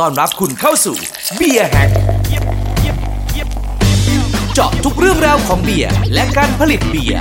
[0.00, 0.96] ต้อนรับคุณเข้าสู่
[1.36, 1.90] Beer Hack
[4.54, 7.20] เจาะทุกเรื่องราวของเบียร์และการผลิตเบียร์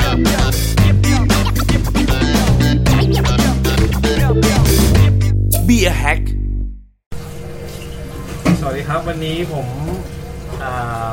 [5.65, 6.19] Beer Hack
[8.59, 9.67] สวัสดีครับวันนี้ผม
[10.63, 11.07] อ่า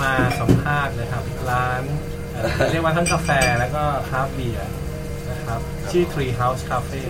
[0.00, 1.82] มาสัมภาษณ์นะครับ ร้าน
[2.32, 4.68] เอ่อเรียกว่าทั้งกาแฟแล้วก็คราฟต์เบียร์
[5.30, 5.60] นะครับ
[5.90, 7.04] ชื่อ Tree House Cafe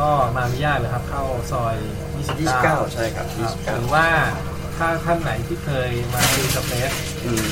[0.00, 1.22] ก็มาอนุญาตนะครับ เข้า
[1.52, 1.76] ซอย
[2.18, 3.26] 29 29 ใช่ครับ
[3.66, 4.06] ครับหรือ29ว่า
[4.76, 6.92] ถ้าท่านไหนที่เคยมาซีสเปซ
[7.24, 7.46] อืม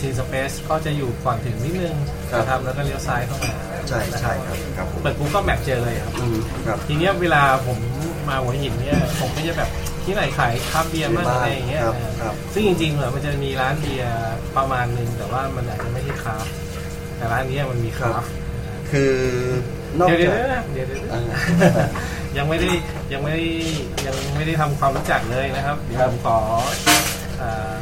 [0.00, 1.96] ซีสเปซก็จะอยู่ก่อนถึงนิดนึง
[2.30, 3.52] ครับนะครับแล้วก็เลี้ยวซ้ายเข้ามา
[3.88, 7.78] ใช่ใช่ครับครับผมเปิด Google Map เจอเลยครับ อืมครับ ทีเนี้ยเวลาผม
[8.28, 9.70] มาหัวหินเนี่ยผมก็จะแบบ
[10.04, 14.14] ที่ไหนขายคราฟต์เบียร์บ้างอะไรอย่างเงี้ยครับเออครับซึ่งจริงๆเหรอมันจะมีร้านเบียร์
[14.56, 16.52] ประมาณหนึ่งแต่ว่ามันอาจจะไม่ใช่คราฟต์
[17.16, 18.30] แต่ร้านเนี้ยมันมีคราฟต์
[18.90, 19.12] คือ
[19.98, 21.22] นอกเดี๋ยวเดี๋ยวจาก เดี๋ยวเดี๋ยวเดี๋ยวอ่า
[22.38, 22.70] ยังไม่ได้
[23.12, 23.44] ยังไม่ได้
[24.06, 26.36] ยังไม่ได้ทำความรู้จักเลยนะครับเดี๋ยวครับผมขอ
[27.40, 27.74] อ่า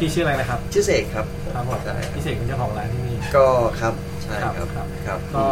[0.00, 3.46] พี่ชื่ออะไรนะครับชื่อเสกครับครับผมใช่พี่เสกเป็นเจ้าของร้านที่นี่ ก็
[3.80, 5.46] ครับใช่ครับครับ ครับก็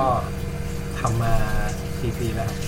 [1.00, 1.34] ทำมา
[2.00, 2.58] กี่ปีแล้วครับ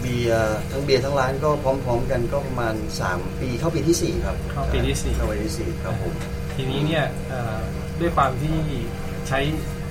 [0.00, 2.74] เบียร์ทั้งเบียร์ทั้งร้านก็พร้อม ๆ กันก็ประมาณ
[3.08, 6.12] 3 ปีเข้าปีที่ 4 ครับเข้าปีที่สี่ เข้าปีที่สี่ครับผม
[6.54, 7.58] ทีนี้เนี่ยเอ่อ
[8.00, 8.56] ด้วยความที่
[9.28, 9.40] ใช้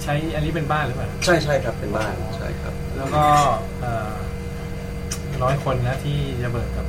[0.03, 3.23] ใช้อันนี้เป็นบ้านหรือเปล่า ใช่ใช่ครับเป็นบ้านใช่ครับ แล้วก็
[3.81, 4.13] เอ่อ
[5.43, 6.87] น้อยคนนะที่จะเปิดแบบ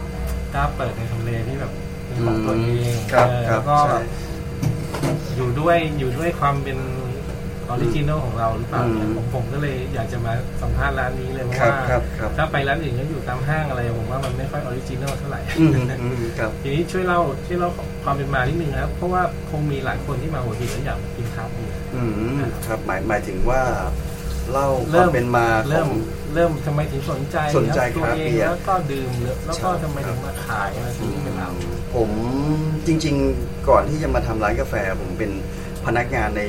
[0.54, 1.72] กล้าเปิดในทำเลที่แบบ
[2.04, 4.02] เป็นของตัวเองครับเออครัแล้วก็ใช่
[5.36, 6.78] อยู่ด้วยอยู่ด้วยความเป็น
[7.70, 15.70] original ของเราหรือเปล่าเนี่ยอืมผมผมก็เลยอยากจะมาสัมภาษณ์ร้านนี้เลยเพราะครับว่าครับครับ ถ้าไปร้านอื่นก็อยู่ตามห้างอะไรผมว่ามันไม่ค่อย original เท่าไหร่ อืม
[16.02, 17.70] อืมครับ ทีนี้ช่วยเล่าช่วยเล่า
[18.04, 22.02] ความเป็นมานิดนึงนะครับ เพราะว่าคงมีหลายคนที่มาหัวหินแล้วอยากมากินคราฟต์เบียร์อื
[22.36, 23.60] มครับหมายหมายถึงว่า
[24.52, 25.90] เล่าคเริ่วามมเป็นมาขเริ่อมง
[26.34, 31.48] เริ่มทำไมถึงสนใจสนใจตัวคราฟต์เองเบียร์แล้วก็ดื่มแล้วก็ใช่ทำไมถึงมาขายมาซื้อเป็นเรา
[31.94, 32.10] ผม
[32.86, 35.30] จริง ๆ ก่อนที่จะมาทำร้านกาแฟ ผมเป็น
[35.86, 36.42] พนักงานใน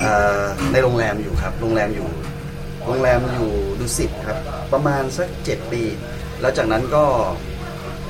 [0.00, 2.08] เอ่อในโรงแรมอยู่ครับ โรงแรมอยู่
[2.86, 3.50] โรงแรมอยู่
[3.80, 4.38] ดุสิตครับ
[4.72, 5.82] ประมาณสักเจ็ดปี
[6.40, 7.04] แล้วจากนั้นก็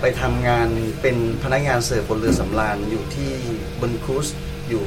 [0.00, 0.68] ไปทำงาน
[1.02, 3.32] เป็นพนักงานเสิร์ฟบนเรือสำราญอยู่ที่
[3.80, 4.26] บนครูซ
[4.68, 4.84] อยู่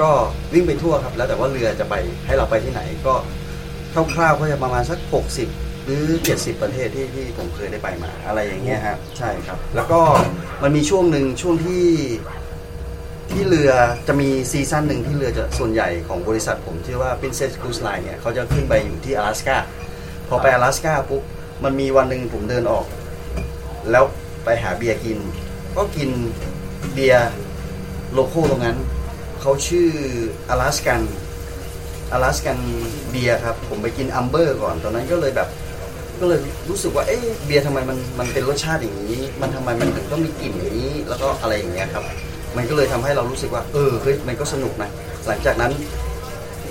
[0.00, 0.10] ก็
[0.52, 1.94] วิ่งไปทั่วครับ แล้วแต่ว่าเรือจะไป
[2.26, 3.14] ให้เราไปที่ไหนก็
[4.14, 4.98] คร่าวๆก็จะประมาณสัก
[5.44, 10.00] 60 หรือ 70 ประเทศที่ที่ผมเคยได้ไปมาอะไรอย่างเงี้ยครับใช่ครับ แล้วก็
[10.62, 11.84] มันมีช่วงหนึ่งช่วงที่
[13.32, 13.72] ที่เรือ
[14.08, 19.48] จะมีซีซั่นหนึ่งที่เรือจะส่วนใหญ่ของบริษัทผมชื่อว่า Princess Cruise Line เนี่ยเขาจะขึ้นไปอยู่ที่阿拉斯加
[20.28, 21.22] พอไป阿拉斯加ปุ๊บ
[21.64, 22.86] มันมีวันหนึ่งผมเดินออก
[23.90, 24.04] แล้ว
[24.44, 25.18] ไปหาเบียร์กิน
[25.76, 26.10] ก็กิน
[26.94, 27.30] เบียร์
[28.12, 28.78] โลโก้ตรงนั้น
[29.41, 29.87] เขาชื่อ
[30.49, 31.01] Alaskan
[32.13, 32.57] Alaskan
[33.11, 35.49] Beer ครับ ผมไปกิน amber ก่อน ตอนนั้นก็เลยแบบ
[36.19, 36.39] ก็เลย
[36.69, 42.03] รู้สึกว่า เอ๊ะเบียร์ทำไมมันมันเป็นรสชาติอย่างนี้ มันทำไมมันถึงต้องมีกลิ่นอย่างนี้ แล้วก็อะไรอย่างเงี้ยครับ
[42.57, 44.89] มันก็เลยทำให้เรารู้สึกว่า เออเฮ้ยมันก็สนุกนะ
[45.27, 45.71] หลังจากนั้น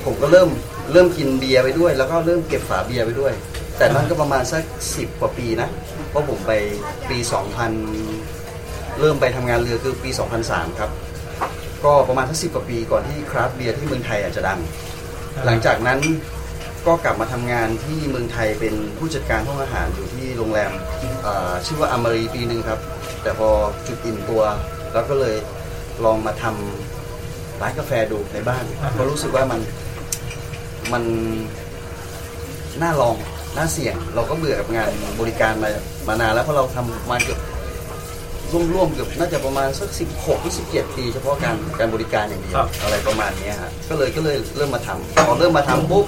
[0.04, 0.48] ผมก็เริ่ม
[0.92, 3.32] เริ่มกินเบียร์ไปด้วย แล้วก็เริ่มเก็บฝาเบียร์ไปด้วย
[3.78, 4.62] แต่นั่นก็ประมาณสัก
[4.94, 5.68] สิบกว่าปีนะ
[6.10, 6.52] เพราะผมไป
[7.08, 7.18] ปี
[8.08, 10.10] 2000 เริ่มไปทำงานเรือคือปี
[10.44, 10.90] 2003 ครับ
[11.84, 14.60] ก็ประมาณสักสิบกว่าปีก่อนที่คราฟต์เบียร์ที่เมืองไทยอาจจะดัง
[15.46, 16.00] หลังจากนั้น
[16.86, 20.72] ก็กลับมาทำงานที่เมืองไทยเป็นผู้จัดการห้องอาหารอยู่ที่โรงแรม
[21.22, 22.80] เอ่อชื่อว่าอมรีปีหนึ่งครับ
[23.22, 23.48] แต่พอ
[23.86, 24.42] จุดอิ่มตัว
[24.92, 25.36] แล้วก็เลย
[26.04, 28.64] ลองมาทำร้านกาแฟดูในบ้าน
[28.98, 29.60] ก็รู้สึกว่ามัน
[30.92, 31.04] มัน
[32.82, 33.16] น่าลอง
[33.56, 34.90] น่าเสี่ยง เราก็เบื่อกับงาน
[35.20, 35.70] บริการมา
[36.08, 37.38] มานานแล้วเพราะเราทำมาเกือบ
[38.52, 46.06] ร่วมๆเกือบน่าจะประมาณสักสิบหกสิบเจ็ดปี เฉพาะการการบริการอย่างเดียวครับ อะไรประมาณเนี้ยฮะก็เลยก็เลยเริ่มมาทำพอเริ่มมาทำปุ๊บ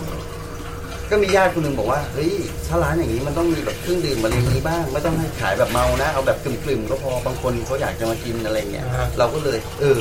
[1.10, 2.32] ก็มีญาติคนหนึ่งบอกว่าเฮ้ย
[2.66, 9.98] ถ้าร้านอย่างนี้มันต้องมีแบบเครื่องดื่มอะไรอย่างนี้บ้าง ไม่ต้องให้ขายแบบเมานะ เอาแบบกลุ่มๆก็พอบางคนเขาอยากจะมากินอะไรเงี้ยอ่าฮะ เราก็เลย เออ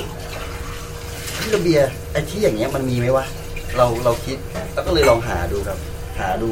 [1.40, 3.26] ที่ระเบียร์ไอ้ที่อย่างเงี้ยมันมีไหมวะ
[3.78, 4.38] เราเราคิด
[4.74, 5.78] แล้วก็เลยลองหาดูครับ
[6.20, 6.50] หาดู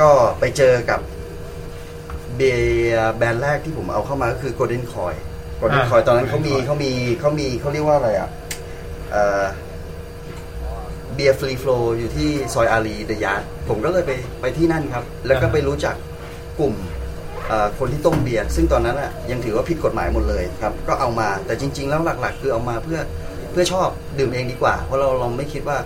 [0.00, 0.08] ก็
[0.40, 1.00] ไปเจอกับ
[2.36, 2.56] เบีย
[2.96, 5.14] ร์แบรนด์แรกที่ผมเอาเข้ามาก็คือ Golden Coins
[5.60, 6.90] Golden อ่า Coins ตอนนั้นเขามี Golden Coins เขามี
[7.20, 8.30] เขามีเขาเรียกว่าอะไรอะ
[9.12, 9.44] เอ่อ
[11.14, 14.10] เบียร์ free flow อยู่ที่ซอยอารี The Yard ผมก็เลยไป
[14.40, 15.94] ไปที่นั่นครับ แล้วก็อ่าฮะไปรู้จัก
[16.60, 16.74] กลุ่ม
[17.48, 23.00] เอ่อคนที่ต้มเบียร์ซึ่งตอนนั้นอะยังถือว่าผิดกฎหมายหมดเลยครับ ก็เอามาแต่จริง ๆ แล้วหลัก ๆ คือเอามาเพื่อ
[23.50, 23.88] เพื่อชอบ
[24.18, 25.78] ดื่มเองดีกว่า เพราะเราเราไม่คิดว่า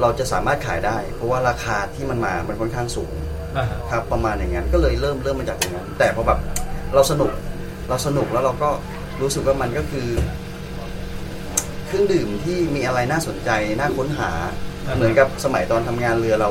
[0.00, 3.27] เราจะสามารถขายได้ เพราะว่าราคาที่มันมามันค่อนข้างสูงอ่าฮะ
[3.90, 6.38] ครับประมาณอย่างนั้นก็เลยเริ่มเริ่มมาจากอย่างนั้น แต่พอแบบ
[6.94, 7.32] เราสนุก
[7.88, 8.70] เราสนุกแล้วเราก็
[9.22, 10.08] รู้สึกว่ามันก็คือ
[11.86, 14.30] เครื่องดื่มที่มีอะไรน่าสนใจน่าค้นหา
[14.86, 16.50] อ่าฮะเหมือนกับสมัยตอนทำงานเรือเรา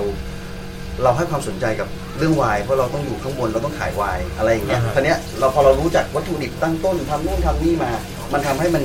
[1.04, 7.92] เราให้ความสนใจกับเรื่องไวน์เพราะเราต้องอยู่ข้างบนเราต้องขายไวน์อะไรอย่างเงี้ยอ่าฮะทีเนี้ยเราพอเรารู้จักวัตถุดิบตั้งต้นทำนู่นทำนี่มา
[8.34, 8.84] มันทำให้มัน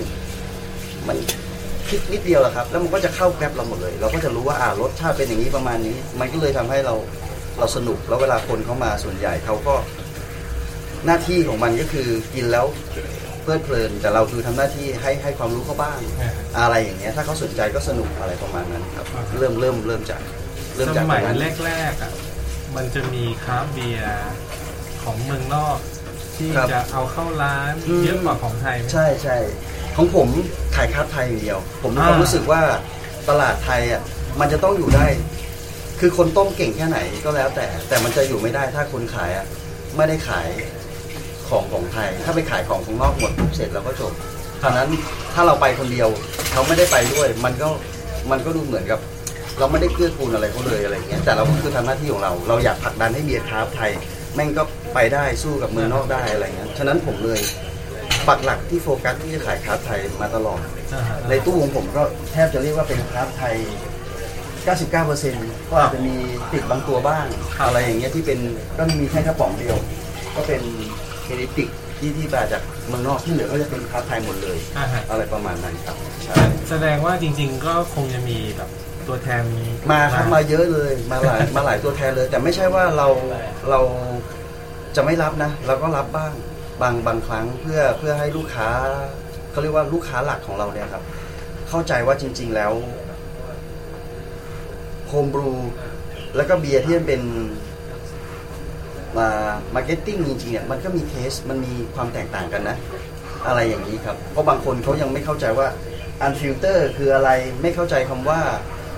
[1.09, 1.17] มัน
[1.88, 6.94] คลิกนิดเดียวแหละครับ แล้วมันก็จะเข้าแกร็บเราหมดเลย เราก็จะรู้ว่าอ่ารสชาติเป็นอย่างนี้ประมาณนี้ มันก็เลยทำให้เรา
[7.58, 9.75] เราสนุกแล้วเวลาคนเข้ามาส่วนใหญ่เขาก็
[11.06, 12.66] หน้าที่ของมันก็คือกินแล้ว
[13.43, 20.20] เพลิดเพลิน แต่เราคือทำหน้าที่ให้ให้ความรู้เขาบ้างอ่าอะไรอย่างเงี้ยถ้าเขาสนใจก็สนุกอะไรประมาณนั้นครับอ่าฮะเริ่มเริ่มเริ่มจาก
[20.76, 22.12] เริ่มสจากมัยตรงนั้นแรกๆอะ
[22.76, 24.31] มันจะมีคราฟต์เบียร์
[25.02, 25.76] ของเมืองนอก
[26.37, 29.37] ที่ครับจะเอาเข้าร้านอืมเยอะกว่าของไทยไหมใช่ใช่
[29.96, 30.28] ของผม
[30.76, 32.60] ขายคราฟต์ไทยอย่างเดียว ผมมีความอ่ารู้สึกว่า
[33.28, 34.02] ตลาดไทยอะ
[34.40, 35.06] มันจะต้องอยู่ได้
[36.04, 39.46] คือคนต้มเก่งแค่ไหนก็แล้วแต่ แต่มันจะอยู่ไม่ได้ถ้าคนขายอะ
[39.96, 40.49] ไม่ได้ขาย
[41.49, 44.12] ของของไทย ถ้าไปขายของของนอกหมดปุ๊บเสร็จแล้วก็จบ
[44.62, 44.88] ฉะนั้น
[45.34, 46.08] ถ้าเราไปคนเดียว
[46.52, 47.69] เขาไม่ได้ไปด้วย มันก็
[48.31, 48.99] มันก็ดูเหมือนกับ
[49.58, 53.90] เราไม่ได้เกื้อกูลอะไรเขาเลยอะไรเงี้ยแต่เราก็คือทำหน้าที่ของเราเราอยากผลักดันให้เบียร์คราฟต์ไทย
[54.34, 54.62] แม่งก็
[54.94, 57.40] ไปได้สู้กับเมืองนอกได้อะไรเงี้ยฉะนั้นผมเลย
[58.28, 60.60] ปักหลักที่โฟกัสที่จะขายคราฟต์ไทยมาตลอด
[60.94, 62.02] อ่าฮะในตู้ของผมก็
[62.32, 63.56] แทบจะเรียกว่าเป็นคราฟต์ไทย
[64.67, 66.14] 99%ก็อาจจะมี
[66.53, 67.25] ติดบางตัวบ้าง
[67.56, 68.38] ครับอะไรอย่างเงี้ยที่เป็น
[68.79, 69.76] ก็มีแค่กระป๋องเดียว
[70.37, 70.62] ก็เป็น
[71.23, 71.69] เครดิติก
[71.99, 76.35] ที่ที่มาจากเมืองนอกที่เหลือก็จะเป็นคราฟต์ไทยหมดเลย อ่าฮะ อะไรประมาณนั้นครับใช่
[76.70, 78.70] แสดงว่าจริง ๆ ก็คงจะมีแบบ
[79.09, 79.43] ตัวแทน
[79.93, 83.09] มาครับมายอะเลยมาหลายมาหลายตัวแทนเลย แต่ไม่ใช่ว่าเรา
[83.70, 83.81] เรา
[84.97, 86.32] จะไม่รับนะเราก็รับบ้าง
[86.82, 88.69] บางบางครั้งเพื่อเพื่อให้ลูกค้า
[89.50, 91.03] เขาเรียกว่าลูกค้าหลักของเราเนี่ยครับ
[91.69, 92.73] เข้าใจว่าจริง ๆ แล้ว
[95.12, 95.53] homebrew
[96.37, 97.23] แล้วก็เบียร์ที่มันเป็น
[99.19, 99.29] มา
[99.75, 102.76] marketing จริงๆเนี่ยมันก็มี taste มันมีความแตกต่างกันนะ
[103.47, 105.69] อะไรอย่างนี้ครับ เพราะบางคนเขายังไม่เข้าใจว่า
[106.23, 107.31] unfiltered คืออะไร
[107.62, 108.41] ไม่เข้าใจคำว่า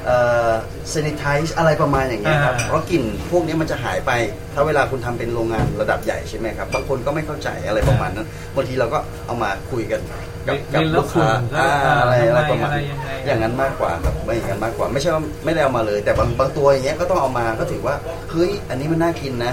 [0.07, 0.19] เอ่
[0.49, 0.51] อ
[0.93, 4.11] sanitize อะไรประมาณอย่างเงี้ยครับอ่าเพราะกลิ่นพวกนี้มันจะหายไป
[4.55, 8.27] ถ้าเวลาคุณทำเป็นโรงงานระดับใหญ่ใช่ไหมครับ บางคนก็ไม่เข้าใจอะไรประมาณนั้น
[8.57, 10.01] บางทีเราก็เอามาคุยกัน
[10.47, 11.69] กับกับเรียนแล้ลูกค้าคุณก็อ่า
[12.01, 17.95] อะไรทำไมอะไรประมาณอะไรยังไงอย่างนั้นมากกว่าครับไม่อย่างนั้นมากกว่า ไม่ใช่ว่าไม่ได้เอามาเลย แต่บางบางตัวอย่างเงี้ยก็ต้องเอามาก็ถือว่า
[18.31, 19.53] เฮ้ยอันนี้มันน่ากินนะ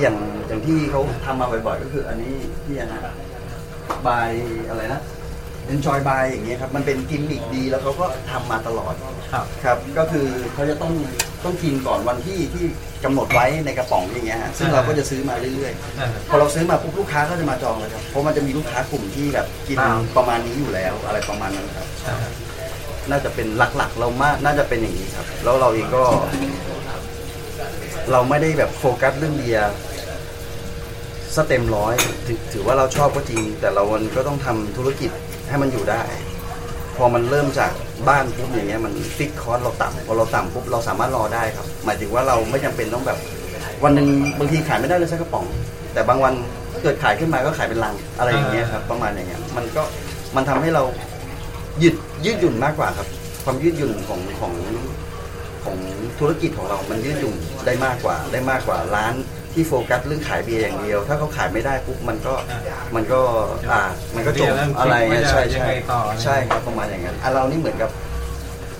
[0.00, 0.16] อย่าง
[0.48, 2.34] อย่างที่เขาทำมาบ่อยๆก็คืออันนี้
[2.64, 2.94] ที่ยังไง
[4.06, 4.30] บาย
[4.68, 5.00] อะไรนะ
[5.74, 8.94] enjoy by อย่างเงี้ยครับมันเป็นกิมมิคดีแล้วเขาก็ทำมาตลอด
[9.32, 10.92] ครับครับ ก็คือเขาจะต้อง
[11.44, 12.64] ต้องกินก่อนวันที่ที่
[13.04, 22.30] กำหนดไว้ในกระป๋องอย่างเงี้ยฮะซึ่งเราก็จะซื้อมาเรื่อยอ่าฮะๆพอเราซื้อมาปุ๊บลูกค้าก็จะมาจองเลยครับ เพราะมันจะมีลูกค้ากลุ่มที่แบบกินครับประมาณนี้อยู่แล้วอะไรประมาณนั้นครับอ่าฮะ
[23.10, 23.46] น่าจะเป็น
[23.76, 26.02] หลักๆ เรามากน่าจะเป็นอย่างนี้ครับ แล้วเราเองก็
[28.12, 31.94] เราไม่ได้แบบโฟกัสเรื่องเบียร์เต็มร้อย
[32.26, 35.10] ถือถือว่าเราชอบก็จริง แต่เรามันก็ต้องทำธุรกิจ
[35.48, 36.29] ให้มันอยู่ได้พ
[37.02, 37.72] อมันเริ่มจาก
[38.08, 43.18] บ้านปุ๊บอย่างเงี้ยมันฟิกคอร์สเราต่ำพอเราต่ำปุ๊บเราสามารถรอได้ครับ หมายถึงว่าเราไม่จำเป็นต้องแบบ
[43.84, 44.08] วันหนึ่ง
[44.38, 45.44] บางทีขายไม่ได้เลยสักกระป๋อง
[45.94, 46.34] แต่บางวัน
[46.82, 49.82] เกิดขายขึ้นมาก็ขายเป็นลังอะไรอย่างเงี้ยครับ ประมาณอย่างเงี้ยมันก็
[50.36, 50.82] มันทำให้เรา
[51.82, 51.94] ยืด
[52.24, 53.08] ยืดหยุ่นมากกว่าครับ
[53.44, 54.52] ความยืดหยุ่นของของ
[55.64, 55.76] ของ
[56.18, 57.34] ธุรกิจของเรา มันยืดหยุ่น
[57.66, 59.14] ได้มากกว่าได้มากกว่าร้าน
[59.52, 62.34] ที่โฟกัสเรื่องขายเบียร์อย่างเดียว ถ้าเขาขายไม่ได้ปุ๊บมันก็
[62.94, 63.20] มันก็
[63.72, 63.82] อ่า
[64.14, 64.48] มันก็จบ
[64.78, 65.68] อะไรเงี้ยใช่ใช่
[66.22, 67.90] ใช่ครับประมาณอย่างนั้นอะเรานี่เหมือนกับ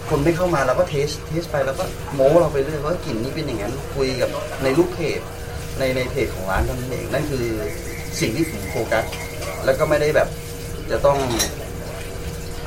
[0.08, 1.84] คนไม่เข้ามาเราก็ taste taste ไปแล้วก็
[2.14, 4.30] โม้เราไปเรื่อยว่ากลิ่นนี้เป็นอย่างนั้นคุยกับ
[4.62, 5.20] ในลูกเพจ
[5.78, 7.44] ในในเพจของร้านเท่านั้นเองนั่นคือ
[8.20, 9.04] สิ่งที่ผมโฟกัส
[9.64, 10.28] แล้วก็ไม่ได้แบบ
[10.90, 11.18] จะต้อง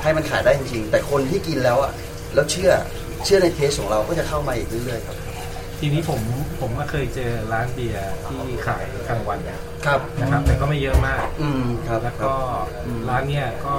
[0.01, 1.91] ให้มันขายได้จริงๆแต่คนที่กินแล้วอะ
[2.33, 2.71] แล้วเชื่อ
[3.25, 5.17] เชื่อในเทสของเราก็จะเข้ามาอีกเรื่อยๆครับ
[5.85, 6.21] ทีนี้ผม
[6.61, 9.39] ผมก็เคยเจอร้านเบียร์ที่ขายกลางวัน
[9.85, 12.37] ครับ นะครับ แต่ก็ไม่เยอะมาก อืมครับ แล้วครัก็บ
[12.85, 13.75] อืมร้านเนี้ยก็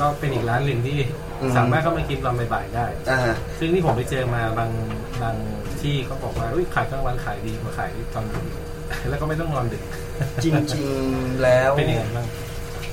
[0.00, 0.98] ก็เป็นอีกร้านหนึ่งที่
[1.40, 4.70] อืม สามารถเข้ามากินตอนบ่ายๆได้ อ่าฮะซึ่งที่ผมไปเจอมาบาง
[5.22, 5.36] บาง
[5.80, 8.44] ที่เขาบอกว่าอุ๊ยขายกลางวันขายดีกว่าขายตอนดึก
[9.08, 9.82] แล้วก็ไม่ต้องนอนดึก
[10.44, 12.26] จริงๆแล้ว เป็นยังไงบ้าง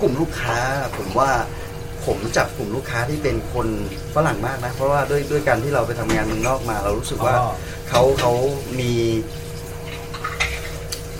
[0.01, 0.59] กลุ่มลูกค้า
[0.97, 1.31] ผมว่า
[2.05, 3.67] ผมจับกลุ่มลูกค้าที่เป็นคน
[4.15, 7.53] ฝรั่งมากนะ เพราะว่าด้วยด้วยการที่เราไปทำงานเมืองนอกมา เรารู้สึกว่าอ๋อ
[7.89, 8.31] เขาเขา
[8.79, 8.93] มี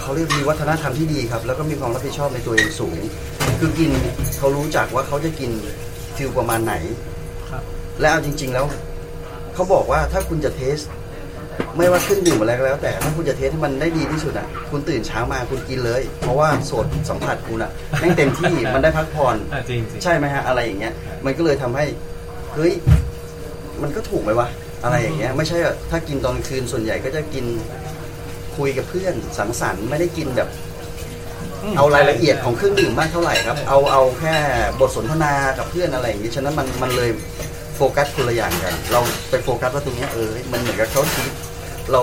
[0.01, 2.97] เขาเรียกมีวัฒนธรรมที่ดีครับ แล้วก็มีความรับผิดชอบในตัวเองสูง
[3.59, 3.91] คือกิน
[4.37, 5.51] เขารู้จักว่าเขาจะกิน
[6.15, 6.73] ฟิลประมาณไหน
[7.49, 7.63] ครับ
[7.99, 8.65] และเอาจริง ๆ แล้ว
[9.53, 10.77] เขาบอกว่าถ้าคุณจะเทส
[11.77, 20.93] ไม่ว่าเครื่องดื่มอะไรก็แล้วแต่ถ้าคุณจะเทสให้มันได้ดีที่สุดอะ คุณตื่นเช้ามาคุณกินเลย เพราะว่าโสดสัมผัสคุณอะแม่งเต็มที่มันได้พักผ่อนอ่าจริงจริงใช่ไหมฮะอะไรอย่างเงี้ย
[21.25, 21.85] มันก็เลยทำให้
[22.55, 22.73] เฮ้ย
[23.81, 24.47] มันก็ถูกไหมวะ
[24.83, 27.45] อะไรอย่างเงี้ย ไม่ใช่อะถ้ากินตอนกลางคืนส่วนใหญ่ก็จะกิน
[28.57, 30.49] คุยกับเพื่อนสังสรรค์ไม่ได้กินแบบ
[31.77, 34.35] เอารายละเอียดของเครื่องดื่มมากเท่าไหร่ครับ เอาเอาแค่
[34.79, 37.09] บทสนทนากับเพื่อนอะไรอย่างงี้ ฉะนั้นมันมันเลย
[37.75, 41.23] โฟกัสคนละอย่างกัน เราไปโฟกัสว่าตรงนี้เออ มันเหมือนกับเขาที
[41.91, 42.01] เรา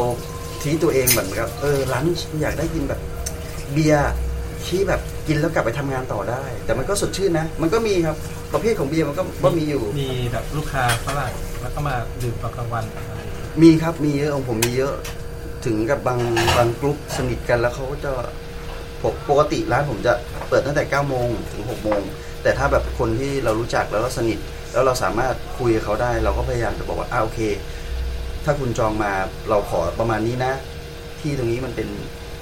[0.62, 2.04] ทีตัวเองเหมือนกับเออร้าน
[2.42, 3.00] อยากได้กินแบบ
[3.72, 4.12] เบียร์
[4.66, 8.16] ที่แบบกินแล้วกลับไปทำงานต่อได้ แต่มันก็สดชื่นนะ มันก็มีครับ
[8.52, 13.20] ประเภทของเบียร์มันก็ก็มีอยู่ มีแบบลูกค้าฝรั่งแล้วก็มาดื่มตอนกลางวันอะไร
[13.62, 14.94] มีครับมีเยอะของผมมีเยอะ
[15.64, 16.20] ถึงกับบาง
[16.56, 18.12] บางกลุ่มสนิทกันแล้วเขาก็จะ
[19.02, 20.12] ปกปกติร้านผมจะ
[20.48, 22.00] เปิดตั้งแต่9โมงถึง6โมง
[22.42, 24.38] แต่ถ้าแบบคนที่เรารู้จักแล้วเราสนิท
[24.72, 27.40] แล้วเราสามารถคุยกับเขาได้ เราก็พยายามจะบอกว่าอ่าโอเค
[28.44, 29.12] ถ้าคุณจองมา
[29.48, 30.52] เราขอประมาณนี้นะ
[31.20, 31.88] ที่ตรงนี้มันเป็น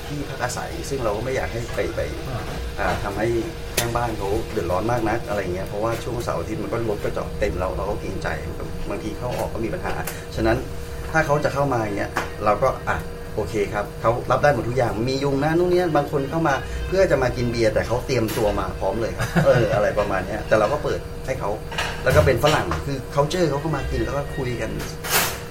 [0.06, 2.00] ที่พักอาศัย ซึ่งเราก็ไม่อยากให้ไปไป
[2.78, 3.26] อ่าทำให้
[3.76, 8.28] ข้างบ้านเขาเดือดร้อนมากนักอะไรเงี้ยเพราะว่าช่วงเสาร์อาทิตย์มันก็รถก็จอดเต็มเราเราก็เกรงใจ
[8.90, 9.94] บางทีเข้าออกก็มีปัญหา
[10.36, 10.56] ฉะนั้น
[11.10, 12.10] ถ้าเขาจะเข้ามาอย่างเงี้ย
[12.44, 12.96] เราก็อะ
[13.40, 16.54] โอเคครับเขารับได้หมดทุกอย่างมียุงนะนู่นเนี้ยบางคนเข้ามา
[16.88, 21.50] เพื่อจะมากินเบียร์แต่เขาเตรียมตัวมาพร้อมเลยครับเอออะไรประมาณเนี้ยแต่เราก็เปิดให้เขา
[22.04, 24.70] แล้วก็เป็นฝรั่งคือเขาเจอเขาก็มากินแล้วก็คุยกัน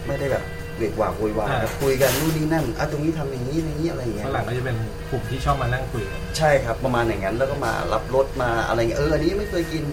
[0.07, 0.43] ไม่ได้แบบ
[0.77, 4.77] เวกวากโวยวายครับคุยกันนู่นนี่นั่นอะตรงนี้ทำอย่างนี้อย่างนี้อะไรอย่างเงี้ยฝรั่งก็จะเป็น
[5.09, 9.83] กลุ่มที่ชอบมานั่งคุยกันใช่ครับ ประมาณอย่างนั้นแล้วก็มารับรถมาอะไรเงี้ยเอออันนี้ไม่เคยกิน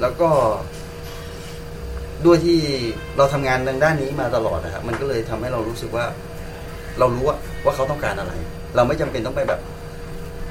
[0.00, 0.28] แล้วก็
[2.26, 2.58] ด้วยที่
[3.16, 6.04] เราทำงานทางด้านนี้มาตลอดนะครับมันก็เลยทำให้เรารู้สึกว่า
[6.98, 8.32] เรารู้ว่าว่าเขาต้องการอะไร
[8.76, 9.60] เราไม่จำเป็นต้องไปแบบ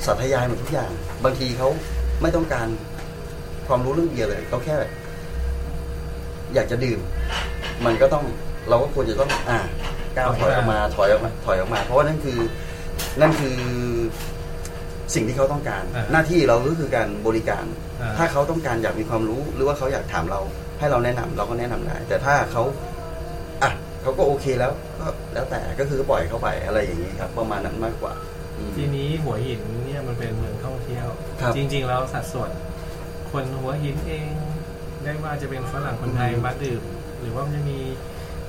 [0.06, 0.92] สาธยายหมดทุกอย่าง
[1.24, 1.70] บางทีเขา
[2.22, 2.68] ไม่ต้องการ
[3.68, 4.92] ความรู้เรื่องเบียร์เลยเขาแค่แบบ
[6.54, 7.00] อยากจะดื่ม
[7.86, 8.24] มันก็ต้อง
[8.70, 9.60] เราก็ควรจะต้อง อ่า
[10.18, 12.40] ก้าวถอยออกมาถอยออกมาถอยออกมา เพราะว่านั่นคือ
[13.22, 13.58] นั่นคือ
[15.14, 17.66] สิ่งที่เขาต้องการอ่าหน้าที่เราก็คือการบริการ
[18.02, 20.42] อ่าถ้าเขาต้องการอยากมีความรู้ หรือว่าเขาอยากถามเรา
[20.80, 22.95] ให้เราแนะนำเราก็แนะนำได้แต่ถ้าเขาอะ
[24.06, 28.14] เขาก็โอเคแล้วก็แล้วแต่ก็คือปล่อยเขาไปอะไรอย่างนี้ครับ ประมาณนั้นมากกว่า
[28.58, 31.08] อืมทีนี้หัวหินเนี่ยมันเป็นเมืองท่องเที่ยว
[31.42, 32.50] ครับจริง ๆ แล้วสัดส่วน
[33.32, 34.28] คนหัวหินเอง
[35.04, 36.84] ได้ว่าจะเป็นฝรั่งคนไทยอืมมาดื่ม
[37.22, 37.80] หรือว่ามันจะมี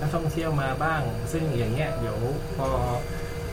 [0.00, 1.00] นักท่องเที่ยวมาบ้าง
[1.32, 2.16] ซึ่งอย่างเงี้ยเดี๋ยว
[2.56, 2.66] พอ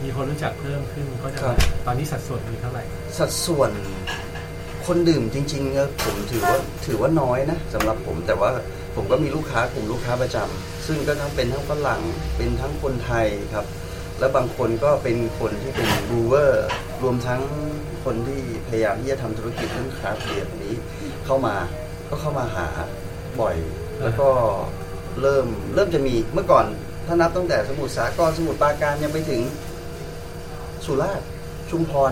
[0.03, 1.55] มีคนรู้จักเพิ่มขึ้นก็จะมา
[1.85, 2.83] ตอนนี้สัดส่วนมีเท่าไหร่
[3.17, 3.71] สัดส่วน
[4.85, 8.49] คนดื่มจริงๆเนี่ยผมถือว่าถือว่าน้อยนะสำหรับผมแต่ว่า
[8.95, 12.01] ผมก็มีลูกค้ากลุ่มลูกค้าประจำซึ่งก็ทั้งเป็นทั้งฝรั่ง
[12.37, 13.65] เป็นทั้งคนไทยครับ
[14.19, 16.65] และบางคนก็เป็นคนที่เป็นบูเวอร์
[17.03, 17.41] รวมทั้ง
[18.03, 20.75] คนที่พยายามที่จะทำธุรกิจเรื่องคราฟเบียร์นี้
[21.25, 21.55] เข้ามา
[22.09, 22.67] ก็เข้ามาหา
[23.41, 23.55] บ่อย
[24.01, 24.29] แล้วก็
[25.21, 26.65] เริ่มเริ่มจะมีเมื่อก่อน
[27.05, 29.41] ถ้านับตั้งแต่สมุทรสาครสมุทรปราการยังไปถึง
[30.85, 31.27] สุราษฎร์
[31.69, 32.11] ชุมพร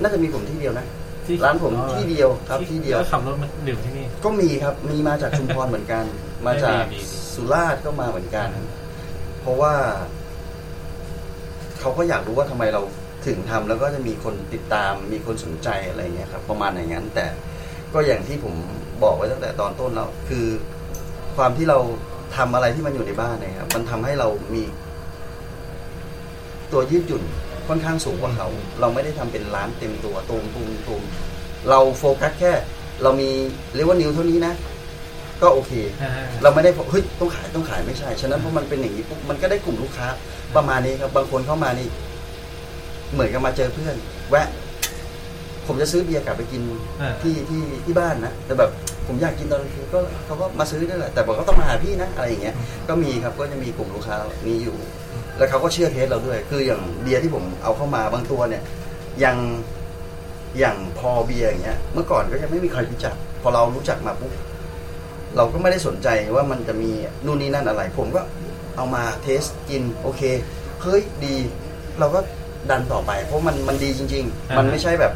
[0.00, 0.86] น่าจะมีผมที่เดียวนะ
[1.28, 6.04] ที่ร้านผมที่เดียวครับที่เดียว แล้วขับรถมาดื่มที่นี่ ก็มีครับ มีมาจากชุมพรเหมือนกัน
[6.46, 7.00] มาจากดีดี
[7.34, 8.48] สุราษฎร์ก็มาเหมือนกัน
[9.40, 9.74] เพราะว่า
[11.80, 12.82] เขาก็อยากรู้ว่าทำไมเรา
[13.26, 17.26] ถึงทำแล้วก็จะมีคนติดตาม มีคนสนใจอะไรเงี้ยครับ ประมาณอย่างนั้น แต่
[17.94, 18.54] ก็อย่างที่ผม
[19.02, 20.46] บอกไว้ตั้งแต่ตอนต้นแล้ว คือ
[21.36, 21.78] ความที่เรา
[22.36, 24.62] ทำอะไรที่มันอยู่ในบ้านเนี่ยครับ มันทำให้เรามี
[26.72, 27.22] ตัวยืดหยุ่น
[27.68, 28.48] ค่อนข้างสูงกว่าเขา
[28.80, 31.02] เราไม่ได้ทำเป็นร้านเต็มตัวตูมตูมตูม
[31.68, 32.52] เราโฟกัสแค่
[33.02, 33.30] เรามี
[33.74, 34.54] เรียกว่าเมนูเท่านี้นะ
[35.42, 35.72] ก็โอเค
[36.02, 40.06] อ่าเราไม่ได้บอกเฮ้ยต้องขายต้องขายไม่ใช่ ฉะนั้นเพราะมันเป็นอย่างนี้ปุ๊บมันก็ได้กลุ่มลูกค้า
[40.56, 41.88] ประมาณนี้ครับ บางคนเข้ามานี่
[43.12, 43.96] เหมือนกับมาเจอเพื่อน
[44.30, 44.48] แวะ
[45.66, 46.62] ผมจะซื้อเบียร์กลับไปกิน
[47.00, 48.70] อ่าที่ที่ที่บ้านนะแต่แบบ
[49.06, 52.54] ผมอยากกินตอนกลางคืนก็เขาก็มาซื้อนั่นแหละแต่บอกก็ต้องมาหาพี่นะอะไรอย่างเงี้ย
[52.88, 54.76] ก็มีครับก็จะมีกลุ่มลูกค้านี้อยู่
[55.38, 58.62] แล้วเขาก็เชื่อ taste เราด้วย คืออย่างเบียร์ที่ผมเอาเข้ามาบางตัวเนี่ย
[59.24, 59.36] ยัง
[60.58, 64.32] อย่างพอเบียร์อย่างเงี้ย เมื่อก่อนก็ยังไม่มีใครรู้จัก พอเรารู้จักมาปุ๊บ
[65.36, 66.90] เราก็ไม่ได้สนใจว่ามันจะมี
[67.24, 68.20] นู่นนี่นั่นอะไร ผมก็
[68.76, 70.22] เอามา taste กินโอเค
[70.82, 71.36] เฮ้ยดี
[71.98, 72.20] เราก็
[72.70, 75.12] ดันต่อไป เพราะมันมันดีจริง ๆ มันไม่ใช่แบบ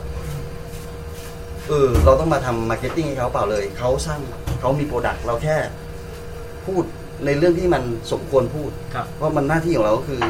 [1.69, 4.21] เออเราต้องมาทำ marketing ให้เขาเปล่าเลย เขาสร้าง
[4.61, 5.57] เขามี product เราแค่
[6.67, 6.85] พูด
[7.27, 10.23] ในเรื่องที่มันสมควรพูด ครับว่ามันหน้าที่ของเราก็คือ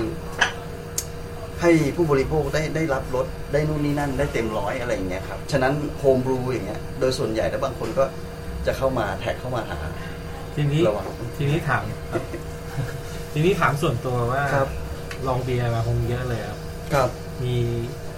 [1.60, 8.04] ให้ผู้บริโภคได้ได้รับรสได้นู่นนี่นั่น ได้เต็มร้อยอะไรอย่างเงี้ยครับ ฉะนั้น homebrew อย่างเงี้ยโดยส่วนใหญ่แล้วบางคนก็
[8.66, 9.78] จะเข้ามา tag เข้ามาหา
[10.54, 11.06] ทีนี้ระวัง
[11.36, 11.82] ทีนี้ถาม
[12.12, 12.22] ครับ
[13.32, 14.68] ทีนี้ถามส่วนตัวว่าครับ
[15.26, 16.58] ลองเบียร์มาคงเยอะเลยครับ
[16.94, 17.08] ครับ
[17.42, 17.56] มี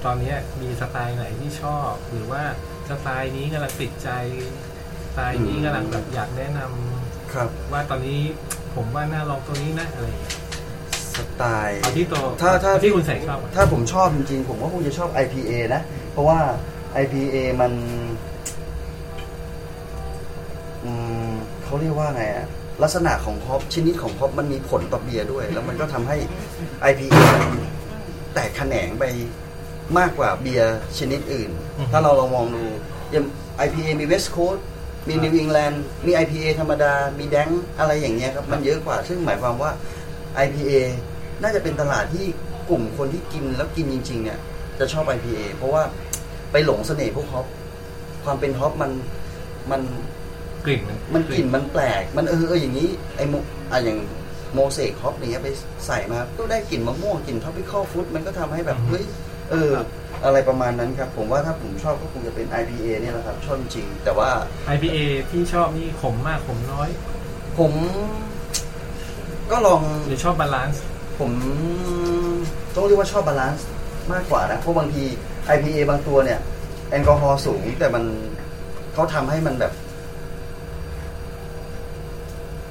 [0.05, 2.43] ตอนเนี้ยมีสไตล์ไหนที่ชอบ หรือว่า
[2.91, 4.09] สไตล์นี้กำลังติดใจ
[5.05, 8.21] สไตล์นี้อืมกำลังแบบอยากแนะนำครับ ว่าตอนนี้
[8.77, 10.35] ผมว่าน่าลองตัวนี้นะอะไรอย่างเงี้ย
[11.17, 16.39] สไตล์เอาที่ตัวถ้าถ้าเอที่คุณใส่ชอบอะถ้าผมชอบจริงๆ ผมก็คงจะชอบ IPA นะ เพราะว่า
[17.03, 17.73] IPA มัน
[20.85, 20.93] อื
[21.29, 21.31] ม
[21.65, 22.47] เขาเรียกว่าไงอะ
[22.83, 26.17] ลักษณะของฮอปชนิดของฮอปมันมีผลต่อเบียร์ด้วย แล้วมันก็ทำให้
[26.91, 27.19] IPA
[28.35, 29.05] แตกแขนงไป
[29.99, 31.51] มากกว่าเบียร์ชนิดอื่น
[31.93, 32.65] ถ้าเราลองมองดู
[33.11, 33.25] อย่าง
[33.65, 34.61] IPA มี West Coast
[35.09, 39.71] มี New England มี IPA ธรรมดา มีแดงอะไรอย่างเงี้ยครับมันเยอะกว่า ซึ่งหมายความว่า
[40.45, 40.73] IPA
[41.43, 42.27] น่าจะเป็นตลาดที่
[42.71, 44.39] กลุ่มคนที่กินแล้วกินจริง ๆ เนี่ย
[44.79, 45.83] จะชอบ IPA เพราะว่า
[46.53, 47.47] ไปหลงเสน่ห์พวก hop
[48.25, 48.91] ความเป็น hop มัน
[49.71, 49.81] มัน
[50.65, 53.35] กลิ่นมันมันกลิ่นมันแปลก มันเออเอออย่างนี้ไอโม
[53.71, 53.99] อะอย่าง
[54.55, 55.49] Mosaic hop อย่างเงี้ยไป
[55.87, 59.05] ใส่มาก็ได้กลิ่นมะม่วงกลิ่น tropical fruit มันก็ทำให้แบบเฮ้ย
[59.51, 59.73] เออ
[60.25, 64.31] อะไรประมาณนั้นครับ ผมว่าถ้าผมชอบก็คงจะเป็น IPA เนี่ยแหละครับ ชอบจริงๆแต่ว่า
[64.75, 64.99] IPA
[65.31, 66.89] ที่ชอบนี่ขมมากขมน้อย
[67.59, 67.73] ผม
[69.51, 70.83] ก็ลองหรือชอบ balance
[71.19, 71.31] ผม
[72.75, 73.67] ต้องเรียกว่าชอบ balance
[74.13, 75.05] มากกว่านะเพราะบางที
[75.55, 76.41] IPA บางตัวเนี่ย
[76.91, 78.05] แอลกอฮอล์สูงแต่มัน
[78.93, 79.73] เขาทำให้มันแบบ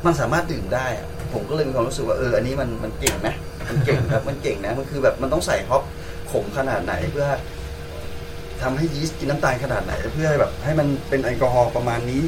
[0.05, 3.35] มันสามารถดื่มได้อะผมก็เลยมีความรู้สึกว่าเอออันนี้มันมันเก่งนะ
[3.69, 5.83] มันเก่งครับมันเก่งนะมันคือแบบมันต้องใส่ hop
[6.31, 7.27] ขมขนาดไหนเพื่อ
[8.61, 12.23] ทำให้ยีสต์กินน้ำตาลขนาดไหน เพื่อแบบ ให้มันเป็นแอลกอฮอล์ประมาณนี้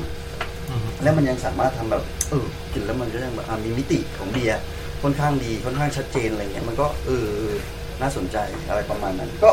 [1.04, 4.60] แล้วมันยังสามารถทำแบบเออกินแล้วมันก็ยังแบบอะมีมิติของเบียร์
[5.02, 7.54] ค่อนข้างดีค่อนข้างชัดเจนอะไรเงี้ยมันก็เออเออ
[8.02, 8.38] น่าสนใจ
[8.70, 9.52] อะไรประมาณนั้น ก็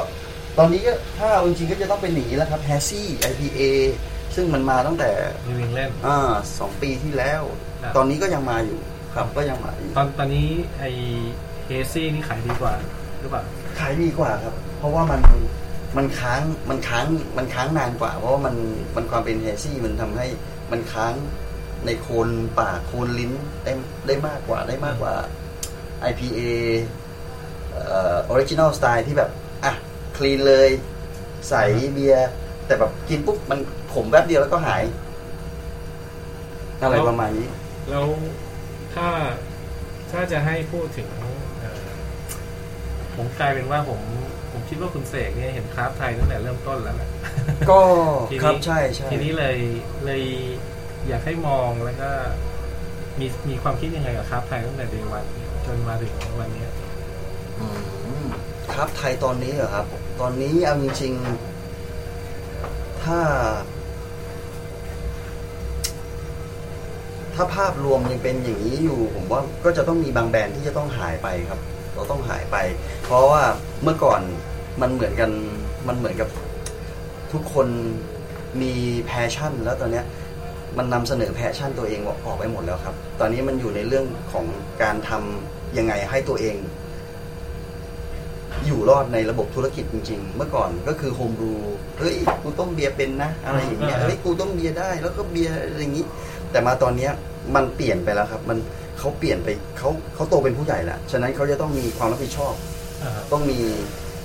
[0.59, 3.61] ตอนนี้ก็ถ้าเอาจริงๆก็จะต้องเป็นอย่างนี้แล้วครับแฮซี่ IPA
[4.37, 6.19] ซึ่งมันมาตั้งแต่ New England อ่า
[6.59, 8.79] สองปีที่แล้วครับ ตอนนี้ก็ยังมาอยู่
[9.15, 10.49] ครับก็ยังมาอยู่ตอนตอนนี้
[10.79, 10.85] ไอ
[11.67, 12.75] hazy นี่ขายดีกว่า
[13.21, 13.43] หรือเปล่า
[13.79, 15.21] ขายดีกว่าครับ เพราะว่ามัน
[15.97, 17.05] มันค้างมันค้าง
[17.37, 18.55] มันค้างนานกว่า เพราะว่ามัน
[18.97, 20.27] มันความเป็น hazy มันทำให้
[20.73, 21.15] มันค้าง
[21.87, 23.33] ในโคนปากโคนลิ้น
[23.65, 23.73] ได้
[24.07, 25.15] ได้มากกว่าได้มากกว่า
[26.11, 26.41] IPA
[27.73, 29.31] original style ที่แบบ
[29.65, 29.73] อะ
[30.17, 30.69] clean เลย
[31.49, 31.55] ใส
[31.93, 32.29] เบียร์
[32.67, 33.59] แต่แบบกินปุ๊บ มัน
[33.93, 34.83] ขมแป๊บเดียวแล้วก็หาย
[36.83, 37.47] อะไรประมาณนี้
[37.91, 38.07] แล้ว
[38.95, 39.09] ถ้า
[40.11, 41.09] ถ้าจะให้พูดถึง
[41.59, 41.85] เอ่อ
[43.17, 44.01] ผมกลายเป็นว่าผม
[44.53, 47.11] ผมคิดว่าคุณเสกเนี่ยเห็นคราฟไทยตั้งแต่เริ่มต้นแล้วแหละ
[47.71, 47.81] ก็
[48.31, 49.57] ทีนี้ครับใช่ใช่ทีนี้เลย
[50.05, 50.23] เลย
[51.09, 52.11] อยากให้มองแล้วก็
[53.21, 55.25] มีมีความคิดยังไงกับคราฟไทยตั้งแต่เดวัน
[55.67, 56.71] จนมาถึงวันเนี้ย
[57.59, 57.67] อื
[58.25, 58.27] ม
[58.75, 59.87] ครับไทยตอนนี้เหรอครับ
[60.21, 63.21] ตอนนี้เอาจริงๆถ้า
[67.35, 71.61] ถ้าภาพรวมยังเป็นอย่างนี้อยู่ ผมว่าก็จะต้องมีบางแบรนด์ที่จะต้องหายไปครับ
[71.95, 72.57] เราต้องหายไป
[73.05, 73.43] เพราะว่า
[73.83, 74.21] เมื่อก่อน
[74.81, 75.31] มันเหมือนกัน
[75.89, 76.29] มันเหมือนกับ
[77.33, 77.67] ทุกคน
[78.63, 78.73] มี
[79.07, 80.05] passion แล้วตอนเนี้ย
[80.79, 84.47] มันนำเสนอ passion ตัวเองออกไปหมดแล้วครับ ตอนนี้มันอยู่ในเรื่องของ
[84.83, 86.57] การทำยังไงให้ตัวเอง
[88.67, 91.55] อยู่รอดในระบบธุรกิจจริง ๆ เมื่อก่อนก็คือโฮมบรู
[91.99, 96.05] เฮ้ยกูต้มเบียร์เป็นนะ อะไรอย่างเงี้ยอ่าเฮ้ยกูต้มเบียร์ได้ แล้วก็เบียร์อะไรอย่างงี้
[96.53, 97.13] แต่มาตอนเนี้ย
[97.55, 98.59] มันเปลี่ยนไปแล้วครับ มัน
[98.99, 102.55] เขาเปลี่ยนไปเขาเขาโตเป็นผู้ใหญ่แล้วฉะนั้นเขาจะต้องมีความรับผิดชอบ
[103.03, 103.59] อ่า ต้องมี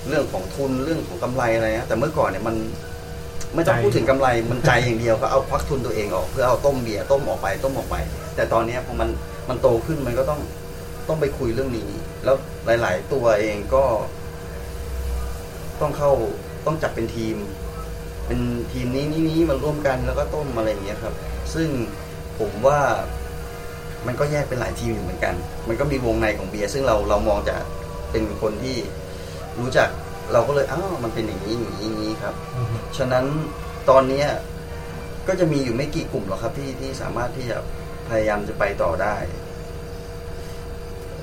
[0.07, 2.55] เรื่องของทุนเรื่องของกำไรอะไรนะแต่เมื่อก่อนเนี่ยมัน
[3.55, 7.95] ไม่ต้องใจ พูดถึงกำไรมันใจอย่างเดียวก็เอาควักทุนตัวเองออกเพื่อเอาต้มเบียร์ต้มออกไปต้มออกไป
[8.35, 9.09] แต่ตอนเนี้ยพอมัน
[9.49, 10.39] มันโตขึ้นมันก็ต้อง
[11.07, 11.89] ต้องไปคุยเรื่องนี้
[12.23, 12.35] แล้ว
[12.81, 13.83] หลาย ๆ ตัวเองก็
[15.81, 16.11] ต้องเข้า
[16.65, 17.35] ต้องจัดเป็นทีม
[18.27, 18.39] เป็น
[18.71, 21.13] ทีมนี้นี้นี้มาร่วมกันแล้วก็ต้มอะไรอย่างเงี้ยครับ
[21.53, 21.69] ซึ่ง
[22.39, 22.79] ผมว่า
[24.07, 25.35] มันก็แยกเป็นหลายทีมอยู่เหมือนกัน
[25.67, 27.61] มันก็มีวงในของเบียร์ซึ่งเราเรามองจาก
[28.11, 28.77] เป็นคนที่
[29.59, 29.89] รู้จัก
[30.33, 33.25] เราก็เลยอ้าวมันเป็นอย่างนี้อย่างนี้อย่างนี้ครับอืมฉะนั้น
[33.89, 34.27] ตอนเนี้ย
[35.27, 37.57] ก็จะมีอยู่ไม่กี่กลุ่มหรอกครับที่ที่สามารถที่จะ
[38.09, 39.15] พยายามจะไปต่อได้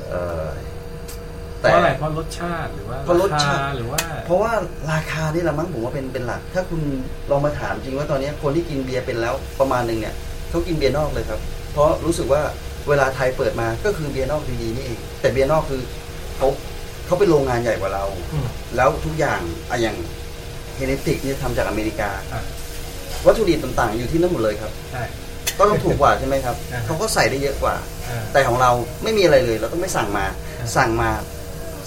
[0.09, 0.49] เอ่อ
[1.61, 4.53] เพราะอะไรเพราะรสชาติหรือว่าเพราะรสชาติ คหรือว่า เพราะว่า
[4.93, 6.81] ราคานี่แหละมั้งผมว่าเป็นเป็นหลัก ถ้าคุณ
[7.31, 10.15] ลองมาถามจริงว่าตอนนี้คนที่กินเบียร์เป็นแล้วประมาณหนึ่งเนี่ย
[10.55, 11.41] เขากินเบียร์นอกเลยครับ
[11.73, 12.43] เพราะรู้สึกว่า
[12.89, 15.81] เวลาไทยเปิดมาก็คือเบียร์นอกดีๆนี่เองแต่เบียร์นอกคือ
[16.37, 16.49] เขา
[17.07, 19.41] เขาเป็นโรงงานใหญ่กว่าเรา อืม แล้วทุกอย่าง
[19.71, 19.97] อะอย่าง
[20.77, 22.43] เฮเนติกเนี่ยทำจากอเมริกา อะ
[23.27, 25.03] วัตถุดิบต่างๆ อยู่ที่นั่นหมดเลยครับ ใช่
[25.59, 27.75] ก็ต้องถูกกว่าใช่ไหมครับอ่าเขาก็ใส่ได้เยอะกว่า
[28.09, 28.71] อ่า แต่ของเรา
[29.03, 30.25] ไม่มีอะไรเลย เราต้องไม่สั่งมา
[30.61, 31.11] อ่า สั่งมา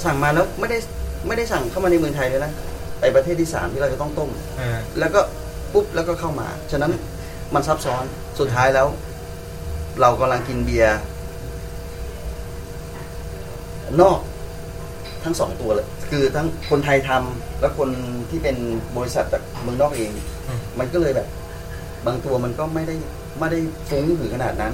[0.03, 0.77] สั่งมาแล้วไม่ได้
[1.27, 2.51] ไม่ได้สั่งเข้ามาในเมืองไทยเลยนะ
[2.99, 5.21] ไปประเทศที่สามที่เราจะต้องต้ม อ่า แล้วก็
[5.73, 6.91] ปุ๊บแล้วก็เข้ามา ฉะนั้น
[7.53, 8.03] มันซับซ้อน
[8.39, 8.87] สุดท้ายแล้ว
[10.01, 10.97] เรากำลังกินเบียร์
[14.01, 14.19] นอก
[15.23, 17.89] ทั้งสองตัวเลย คือทั้งคนไทยทำและคน
[18.29, 18.57] ที่เป็น
[18.97, 20.11] บริษัทจากเมืองนอกเอง
[20.47, 21.27] อืมมันก็เลยแบบ
[22.05, 22.95] บางตัวมันก็ไม่ได้
[23.39, 24.73] ไม่ได้ฟุ้งถึงขนาดนั้น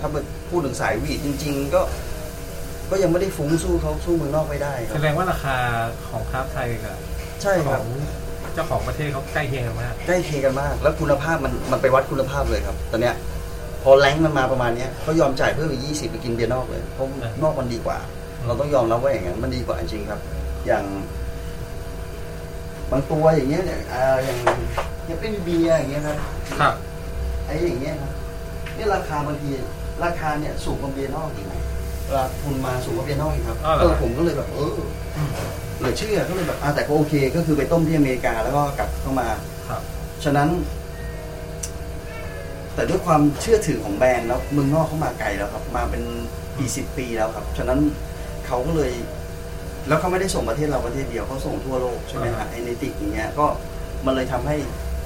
[0.00, 0.08] ถ้า
[0.50, 1.82] พูดถึงสายวีดจริง ๆ ก็
[2.90, 5.56] ก็ยังไม่ได้ฟุ้งสู้เขาสู้เมืองนอกไม่ได้คแสรับดงว่าราคา
[6.08, 6.96] ของคราฟไทยกับ
[7.42, 7.86] ใช่คขรัอบง
[8.19, 13.14] เจ้าของประเทศเขาใกล้เคียงกันมากใกล้เคียงกันมาก แล้วคุณภาพมันมันไปวัดคุณภาพเลยครับ ตอนเนี้ย
[13.82, 17.98] พอแรงค์มันมาประมาณเนี้ยเขายอมจ่ายเพิ่มอีกยี่สิบไปกินเบียร์นอกเลยเพราะอะนอกมันดีกว่า
[18.46, 20.20] เราต้องยอมรับว่าอย่างนั้นมันดีกว่าจริงครับ
[20.66, 20.84] อย่าง
[22.90, 24.38] บางตัวอย่างเงี้ยเนี่ยอ่าอย่าง
[25.04, 26.16] เนี่ยเป็นเบียร์อย่างเงี้ยครับ
[26.60, 26.74] ครับ
[27.46, 28.12] ไอ้อย่างเงี้ยครับ
[28.76, 29.50] นี่ราคาบางที
[30.04, 31.62] ราคาเนี่ยสูงกว่าเบียร์นอกอีกนะ
[32.06, 34.76] เวลาทุนมาสูงกว่าเบียร์นอกอีกครับอ้าวเหรอเออผมก็เลยแบบเออ
[35.80, 39.28] เหลือเชื่อก็เลยแบบอ่าแต่ก็โอเค ก็คือไปต้มที่อเมริกาแล้วก็กลับเข้ามา
[39.68, 39.82] ครับ
[40.24, 40.48] ฉะนั้น
[42.74, 46.02] แต่ด้วยความเชื่อถือของแบรนด์แล้วเมืองนอกเข้ามาไกลแล้วครับ มาเป็น
[46.56, 47.78] ปีสิบปีแล้วครับ ฉะนั้น
[48.46, 48.92] เขาก็เลย
[49.88, 53.46] แล้วเขาไม่ได้ส่งประเทศเราประเทศเดียวเขาส่งทั่วโลกใช่ไหมฮะไอเนติกอย่างเงี้ยก็
[54.06, 54.56] มันเลยทำให้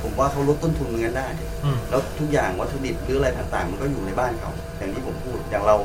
[0.02, 1.26] ผมว่าเขาลดต้นทุนเงินได้
[1.64, 5.76] อืมแล้วทุกอย่างวัตถุดิบหรืออะไรต่างๆ มันก็อยู่ในบ้านเขาอย่างที่ผมพูดอย่างเรา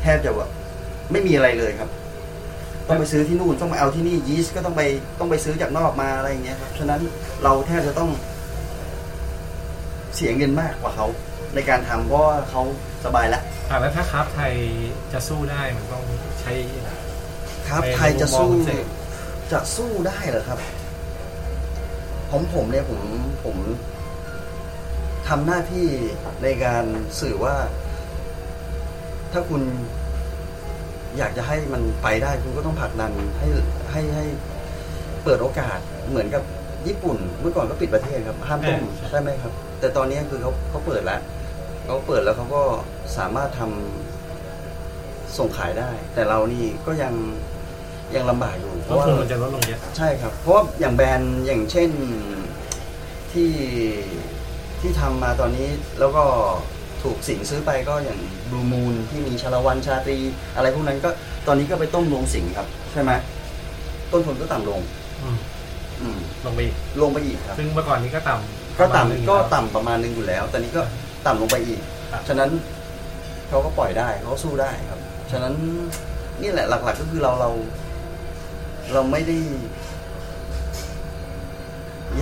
[0.00, 0.50] แทบจะแบบ
[1.12, 1.90] ไม่มีอะไรเลยครับ
[2.88, 4.82] ต้องไปซื้อที่นู่นต้องไปเอาที่นี่ยีสต์ก็ต้องไป
[5.18, 7.00] ต้องไปซื้อจากนอกมาอะไรอย่างเงี้ยครับฉะนั้น
[7.42, 8.10] เราแทบจะต้อง
[10.14, 11.06] เสียเงินมากกว่าเขา
[11.54, 12.62] ในการทำเพราะว่าเขา
[13.04, 14.52] สบายแล้วอ่าแล้วถ้าคราฟไทย
[15.12, 16.02] จะสู้ได้มันต้อง
[16.40, 16.90] ใช้อะไร
[17.68, 18.84] ครับในไทยจะสู้มุมมองของเสก
[19.52, 20.58] จะสู้ได้เหรอครับ
[22.30, 23.00] ของผมเนี่ยผม
[23.44, 23.56] ผม
[25.28, 25.86] ทำหน้าที่
[26.42, 26.84] ในการ
[27.20, 27.56] สื่อว่า
[29.32, 29.62] ถ้าคุณ
[31.18, 33.48] อยากจะให้มันไปได้คุณก็ต้องผลักดันให้
[33.92, 34.24] ให้ให้
[35.24, 36.42] เปิดโอกาสเหมือนกับ
[36.86, 41.20] ญี่ปุ่น เมื่อก่อนก็ปิดประเทศครับห้ามต้มใช่ไหมครับ แต่ตอนนี้คือเขาเขาเปิดแล้ว
[41.84, 42.62] เขาเปิดแล้วเขาก็
[43.16, 47.14] สามารถทำส่งขายได้ แต่เรานี่ก็ยัง
[48.14, 51.90] ยังลำบากอยู่เพต้นราะว่าทุนมันจะลดลงเยอะใช่ครับ เพราะว่าอย่างแบรนด์อย่างเช่น
[53.32, 53.52] ที่
[54.80, 56.24] ที่ทำมาตอนนี้แล้วก็
[57.02, 60.16] ถูกสิงซื้อไปก็อย่างบ ลูมูนที่มีชาละวันชาตรี
[60.56, 61.10] อะไรพวกนั้นก็
[61.46, 63.12] ตอนนี้ก็ไปต้มลงสิงครับ ใช่ไหม
[64.12, 64.80] ต้นทุนก็ต่ำลง
[65.22, 65.38] อืม
[66.00, 70.82] อืม ลงไปอีกลงไปอีกครับ ซึ่งเมื่อก่อนนี้ก็ต่ำก็ประมาณหนึ่ง ต่ำก็แล้วต่ำประมาณหนึงอยู่แล้วตอนนี้ก็
[71.26, 71.80] ต่ำลงไปอีก
[72.12, 72.50] ครับ ฉะนั้น
[73.48, 75.00] เขาก็ปล่อยได้เขาก็สู้ได้ครับ
[75.32, 75.54] ฉะนั้น
[76.42, 77.50] นี่แหละหลัก ๆ ก็คือเราเรา
[78.92, 79.38] เราไม่ได้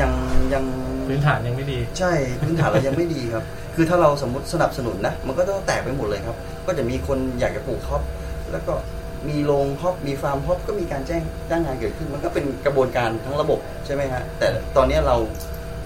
[0.01, 0.13] ยัง
[0.55, 0.65] ยัง
[1.09, 8.03] พื้นฐานยังไม่ดี ใช่พื้นฐานเรายังไม่ดีครับ คือถ้าเราสมมติสนับสนุนนะมันก็ต้องแตกไปหมดเลยครับ ก็จะมีคนอยากจะปลูก hop
[8.53, 8.75] แล้วก็
[9.29, 15.17] มีโรง hop มีฟาร์ม hop ก็มีการแจ้งจ้างงานเกิดขึ้น มันก็เป็นกระบวนการทั้งระบบใช่ไหมฮะแต่ตอนนี้เรา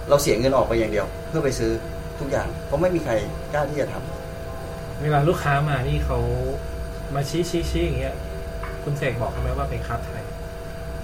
[0.09, 1.70] เราเสียเงินออกไปอย่างเดียว เพื่อไปซื้อ
[2.18, 3.12] ทุกอย่างเพราะไม่มีใคร
[3.53, 6.18] กล้าที่จะทำเวลาลูกค้ามานี่เขา
[7.14, 8.14] มาชี้ชี้ชี้อย่างเงี้ย
[8.85, 10.22] คุณเสกบอกเขาไหมว่าเป็น craft ไทย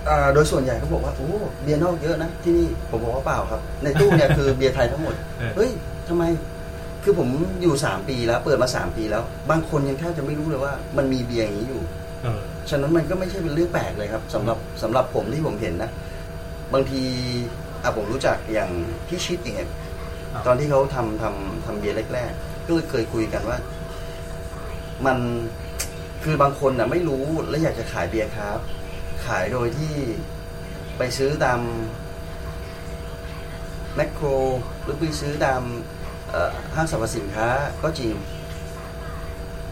[0.09, 1.31] อ่าโดยส่วนใหญ่เขาบอกว่าโอ้
[1.63, 5.71] เบียร์นอกเยอะนะที่นี่ผมบอกว่าเปล่าครับ ในตู้เนี่ยคือเบียร์ไทยทั้งหมดเออเฮ้ย
[6.09, 6.25] ทำไม
[7.03, 7.29] คือผม
[7.63, 11.83] อยู่สามปีแล้ว เปิดมาสามปีแล้ว บางคนยังแทบจะไม่รู้เลยว่ามันมีเบียร์อย่างนี้อยู่
[12.23, 15.91] เออฉะนั้นมันก็ไม่ใช่เป็นเรื่องแปลกเลยครับสำหรับสำหรับผมที่ผมเห็นนะ
[16.75, 17.03] บางที
[17.83, 18.71] อะผมรู้จักอย่าง
[19.07, 19.69] พี่ชิดอย่างเงี้ย
[20.33, 23.59] ครับตอนที่เขาทำทำทำเบียร์แรกๆ ก็เลยเคยคุยกันว่า
[25.07, 25.19] มัน
[26.25, 28.59] คือบางคนอะไม่รู้และอยากจะขายเบียร์ครับ
[29.27, 29.95] ขายโดยที่
[30.99, 31.61] ไปซื้อตาม
[33.97, 34.27] แมคโคร
[34.83, 36.02] หรือไปซื้อตามเอ่อ
[36.75, 37.47] ห้างสรรพสินค้า
[37.83, 38.13] ก็จริง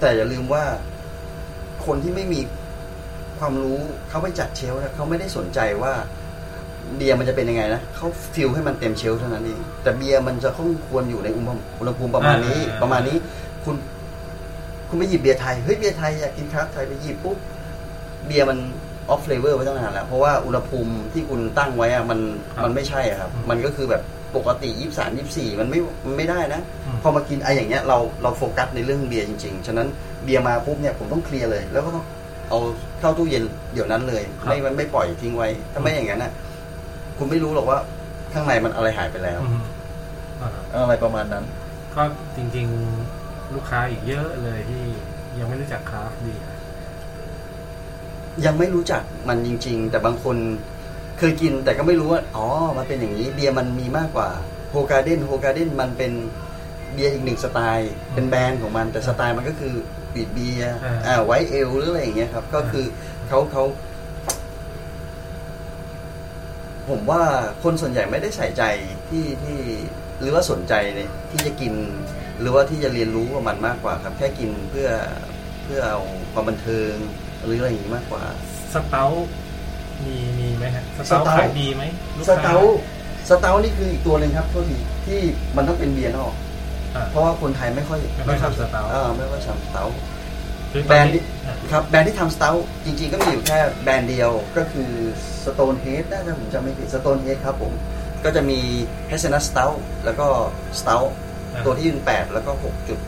[0.00, 0.64] แต่อย่าลืมว่า
[1.86, 2.40] คนที่ไม่มี
[3.38, 5.92] ความรู้เขาไปจัด shelf นะเขาไม่ได้สนใจว่า
[6.96, 13.16] เบียร์มันจะเป็นยังไงนะเขา fill ให้มันเต็ม shelf เท่านั้นเองแต่เบียร์มันจะต้องควรอยู่ในอุณหภูมิอุณหภูมิประมาณนี้อ่าประมาณนี้
[13.64, 13.76] คุณ
[14.88, 17.38] คุณไปหยิบเบียร์ไทยเฮ้ยเบียร์ไทยอยากกินครับไทยไปหยิบปุ๊บ
[18.26, 18.58] เบียร์มัน
[19.10, 22.20] off flavor ไว้ตั้งนานแล้วเพราะว่าอุณหภูมิที่คุณตั้งไว้อะมัน
[22.54, 24.02] ครับมันไม่ใช่อะครับ มันก็คือแบบ
[24.36, 29.88] ปกติยี่สามยี่สี่มันไม่มันไม่ได้นะอืมพอมากินไออย่างเงี้ยเราเราโฟกัสในเรื่องเบียร์จริงๆ ฉะนั้น
[30.24, 32.04] เบียร์มาปุ๊บเนี่ยผมต้องเคลียร์เลย แล้วก็ต้อง
[32.48, 32.58] เอา
[33.00, 36.32] เข้าตู้เย็นเดี๋ยวนั้นเลยไม่มันไม่ปล่อยทิ้งไว้ ถ้าไม่อย่างนั้นนะ
[37.18, 37.78] คุณไม่รู้หรอกว่า
[38.32, 39.62] ข้างในมันอะไรหายไปแล้วอืม
[40.40, 41.44] อ่าอะไรประมาณนั้น
[41.94, 42.02] ก็
[42.36, 44.82] จริงๆลูกค้าอีกเยอะเลยที่
[45.38, 46.50] ยังไม่รู้จักคราฟต์เบียร์
[48.46, 50.36] ยังไม่รู้จักมันจริง ๆ แต่บางคน
[51.20, 54.28] เคยกินแต่ก็ไม่รู้ว่า อ๋อ มันเป็นอย่างนี้ เบียร์มันมีมากกว่า
[54.70, 56.12] Hoegaarden Hoegaarden มันเป็น
[56.94, 59.74] เบียร์อีกหนึ่งสไตล์ เป็นแบรนด์ของมัน แต่สไตล์มันก็คือ
[60.14, 62.86] wheat beer อ่าอ่า white ale หรืออะไรอย่างเงี้ยครับ ก็คือ
[63.28, 63.64] เขาเขา
[66.88, 67.22] ผมว่า
[67.62, 68.62] คนส่วนใหญ่ไม่ได้ใส่ใจ
[69.08, 69.58] ที่ที่
[70.20, 71.72] หรือว่าสนใจเลยที่จะกิน
[72.40, 74.90] หรือว่าที่จะเรียนรู้กับมันมากกว่าครับ แค่กินเพื่อ
[75.64, 76.00] เพื่อเอา
[76.32, 76.92] ความบันเทิง
[77.44, 78.24] หรืออะไรอย่างนี้มากกว่า
[78.74, 79.28] สเตาท์
[80.06, 81.82] มีมีไหมฮะสสเตาท์เตาท์ขายดีไหม
[82.16, 82.56] ลูกสค้าเตา
[83.28, 85.20] สเตานี่คืออีกตัวหนึ่งครับโทษทีที่
[85.56, 86.32] มันต้องเป็นเบียร์นอก
[86.94, 89.84] อ่าเพราะว่าคนไทยไม่ค่อยไม่ค่อยทำสเตาท์อ่าไม่ค่อยทำสเตา
[90.72, 92.50] คือตแบรอนนด์นี้ที่อะครับแบรนด์ที่ทำสเตา
[92.84, 94.90] จริงๆก็มีอยู่แค่แบรนด์เดียวก็คือ
[95.44, 97.72] Stone Head น่าจะผมจำไม่ผิด Stone Head ครับผม
[98.24, 98.60] ก็จะมี
[99.10, 100.26] Hazelnut Stout แล้วก็
[100.80, 101.08] Stout
[101.64, 102.98] ตัวที่ยืน8แล้วก็6จุด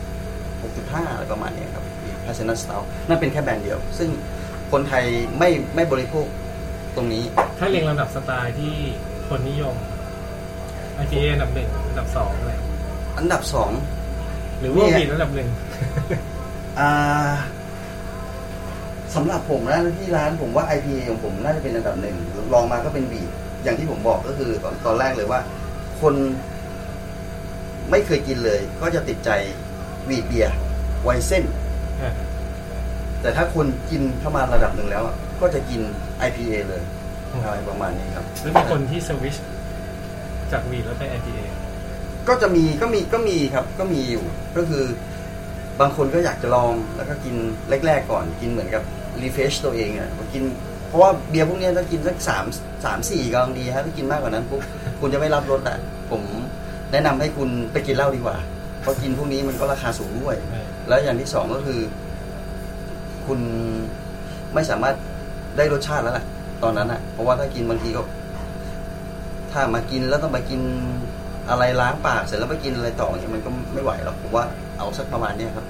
[0.51, 1.83] 6.5อะไรประมาณเนี้ยครับ
[2.25, 4.09] Hazelnut Stout นั่นเป็นแค่แบรนด์เดียว ซึ่ง
[4.71, 5.03] คนไทย
[5.39, 6.25] ไม่ไม่บริโภค
[6.95, 7.23] ตรงนี้
[7.57, 8.73] ถ้าเรียงลำดับสไตล์ที่
[9.27, 9.75] คนนิยม
[11.03, 12.59] IPA อันดับหนึ่งอันดับสองเลย
[13.17, 13.71] อันดับสอง
[14.59, 15.49] หรือว่าเนี่ยบีดอันดับหนึ่ง
[16.79, 17.31] อ่า
[19.15, 22.15] สำหรับผมนะที่ร้านผมว่า IPA ของผมน่าจะเป็นอันดับหนึ่ง
[22.53, 23.29] ลองมาก็เป็นบีท
[23.63, 25.39] อย่างที่ผมบอกก็คือตอนตอนแรกเลยว่า
[26.01, 26.15] คน
[27.91, 29.29] ไม่เคยกินเลย ก็จะติดใจ
[30.09, 30.53] วีดเบียร์
[31.03, 31.43] ไวเส้น
[32.01, 32.13] อ่า
[33.21, 35.81] แต่ถ้าคนกินเข้ามาระดับหนึ่งแล้วอะก็จะกิน
[36.27, 36.83] IPA เลย
[37.43, 39.35] อะไรประมาณนี้ครับแล้วมีคนที่สวิช
[40.51, 41.45] จากวีแล้วไป IPA
[42.27, 44.23] ก็จะมีก็มีก็มีครับก็มีอยู่
[44.57, 44.83] ก็คือ
[45.79, 47.35] บางคนก็อยากจะลองแล้วก็กิน
[47.85, 48.83] แรก ๆ ก่อนกินเหมือนกับ
[49.21, 50.43] รีเฟชตัวเองอะกิน
[50.87, 52.45] เพราะว่าเบียร์พวกเนี้ยถ้ากินสักสาม
[52.85, 54.61] สามสี่กำลังดีฮะถ้ากินมากกว่านั้นปุ๊บ
[54.99, 55.77] คุณจะไม่รับรสอะ
[56.11, 56.21] ผม
[56.91, 58.37] แนะนำให้คุณไปกินเหล้าดีกว่า
[58.81, 60.37] เพราะกินพวกนี้มันก็ราคาสูงด้วย
[60.87, 61.79] แล้วอย่างที่สองก็คือ
[63.25, 63.39] คุณ
[64.53, 64.95] ไม่สามารถ
[65.57, 66.25] ได้รสชาติแล้วแหละ
[66.63, 68.03] ตอนนั้นอะ เพราะว่าถ้ากินบางทีก็
[69.51, 70.61] ถ้ามากินแล้วต้องไปกิน
[71.49, 74.45] อะไรล้างปากเสร็จแล้วไปกินอะไรต่ออย่างเงี้ยมันก็ไม่ไหวหรอกผมว่า
[74.77, 75.65] เอาสักประมาณเนี้ยครับ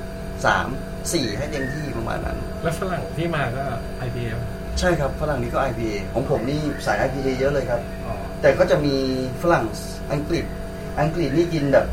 [0.46, 0.67] สาม
[1.13, 3.63] สี่ให้เต็มที่ประมาณนั้น แล้วฝรั่งที่มาก็
[4.08, 4.34] IPA
[4.80, 8.96] ใช่ครับฝรั่งนี่ก็ IPA ของผมนี่สาย IPA เยอะเลยครับอ๋อแต่ก็จะมี
[9.41, 9.65] ฝรั่ง
[10.12, 10.46] อังกฤษ
[11.02, 11.86] อังกฤษนี่กินแบบ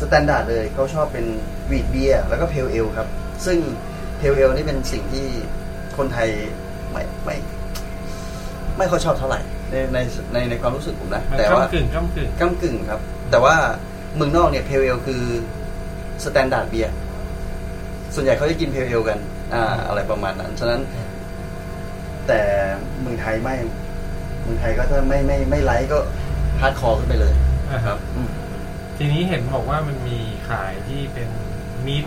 [0.00, 1.26] standard เลยเขาชอบเป็น
[1.70, 3.08] wheat beer แล้วก็ pale ale ครับ
[3.46, 3.58] ซึ่ง
[4.18, 5.26] pale ale นี่เป็นสิ่งที่
[5.96, 6.28] คนไทย
[6.92, 7.36] ไม่ไม่
[8.78, 9.98] ไม่ค่อยชอบเท่าไหร่ในใน
[10.32, 13.54] ในในความรู้สึกผมนะมันแต่ว่าก้ากึ่งก้ากึ่งก้ากึ่งครับ แต่ว่า
[14.16, 15.22] เมืองนอกเนี่ย pale ale คือ
[16.24, 16.92] standard beer
[18.14, 19.18] ส่วนใหญ่เขาจะกิน pale ale กัน
[19.54, 20.80] อ่า อะไรประมาณนั้น ฉะนั้น
[22.28, 22.40] แต่
[23.00, 23.54] เมืองไทยไม่
[24.42, 25.98] เมืองไทยก็ถ้าไม่ไม่ไม่ light ก็
[26.60, 27.34] hardcore ขึ้นไปเลย
[27.70, 28.30] อ่าครับครับอืม
[28.98, 31.28] ทีนี้เห็นบอกว่ามันมีขายที่เป็น
[31.86, 32.04] มีด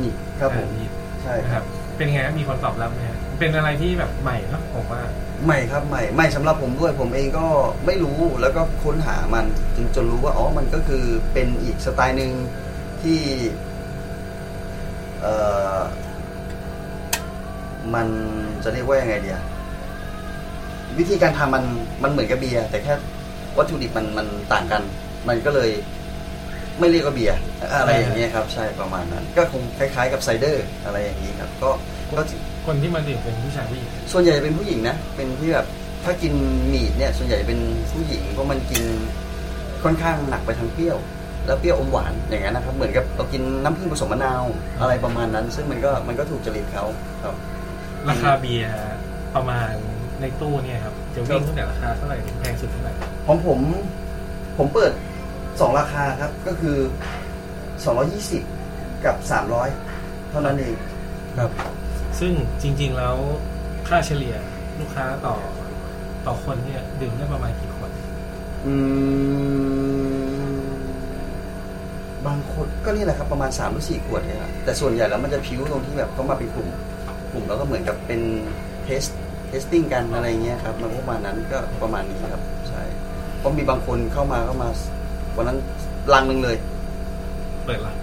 [0.00, 0.90] นี่ครับผมมีด
[1.22, 1.64] ใช่นะคครัรับบ
[1.96, 5.02] เป็นไงครับมีคนตอบรับไหมฮะเป็นอะไรที่แบบใหม่เนอะผมว่า
[5.44, 7.46] ใหม่ครับใหม่ใหม่สำหรับผมด้วยผมเองก็
[7.86, 12.32] ไม่รู้แล้วก็ค้นหามันจนจนรู้ว่าอ๋อมันก็คือเป็นอีกสไตล์หนึ่ง
[13.02, 13.20] ที่
[15.20, 15.34] เอ่
[15.76, 15.78] อ
[17.94, 18.08] มัน
[18.64, 19.40] จะเรียกว่ายังไงเดีย
[20.98, 21.64] วิธีการทำมัน
[22.02, 22.94] มันเหมือนกับเบียร์แต่แค่
[23.58, 24.82] วัตถุดิบมันมันต่างกัน
[25.28, 25.70] มันก็เลย
[26.78, 27.38] ไม่เรียกว่าเบียร์
[27.80, 31.70] อะไรอย่างเงี้ยครับ ใช่ประมาณนั้น ก็คงคล้ายๆกับ cider อะไรอย่างนี้ครับ ก็
[32.18, 32.22] ก็
[32.66, 35.66] คนที่มาดื่มเป็นผู้ชายผู้หญิงส่วนใหญ่เป็นผู้หญิงนะ เป็นที่แบบ
[36.04, 36.34] ถ้ากิน
[36.72, 37.58] มีดเนี่ย ส่วนใหญ่เป็น
[37.92, 38.82] ผู้หญิงเพราะมันกิน
[39.84, 40.98] ค่อนข้างหนักไปทางเปรี้ยว
[41.46, 44.42] แล้วเปรี้ยวอมหวานอย่างนั้นนะครับเหมือนกับเรากินน้ำผึ้งผสมมะนาว
[44.80, 46.84] อะไรประมาณนั้น ซึ่งมันก็มันก็ถูกจริตเขา
[47.24, 47.34] ครับ
[48.08, 48.72] ราคาเบียร์
[49.34, 49.72] ประมาณ
[50.20, 52.92] ในตู้เนี่ยครับจะวิ่งตั้งแต่ราคาเท่าไหร่ถึงแพงสุดเท่าไหร่
[53.26, 53.60] ของผม
[54.58, 54.92] ผมเปิด
[55.60, 56.76] สองราคาครับก็คือ
[58.06, 59.16] 220กับ
[59.72, 60.74] 300เท่านั้นเอง
[61.38, 61.50] ครับ
[62.20, 63.16] ซึ่งจริงๆแล้ว
[63.88, 64.34] ค่าเฉลี่ย
[64.78, 65.36] ลูกค้าต่อ
[66.26, 67.90] ต่อคนเนี่ยดื่มได้ประมาณกี่คน
[68.66, 68.74] อื
[70.52, 70.54] ม
[72.26, 76.68] บางคนก็นี่แหละครับประมาณ3หรือ4ขวดเนี่ยครับแต่ส่วนใหญ่แล้วมันจะพิ้วตรงที่แบบเขามาเป็นกลุ่ม
[77.32, 78.20] กลุ่มแล้วก็เหมือนกับเป็น
[78.84, 79.02] taste
[79.48, 82.82] tasting กันอะไรเงี้ยครับมันก็ประมาณนั้นก็ประมาณนี้ครับใช่
[83.38, 84.68] เพราะมีบางคนเข้ามาก็มา
[85.36, 85.58] วันนั้น
[86.12, 86.56] ลังหนึ่งเลย
[87.64, 87.94] เปิดละ